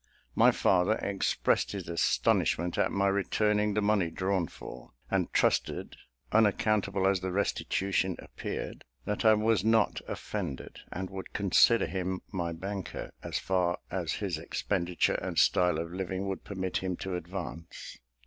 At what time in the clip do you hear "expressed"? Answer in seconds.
0.93-1.73